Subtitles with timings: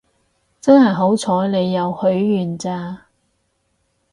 [0.59, 3.05] 真係好彩你有許願咋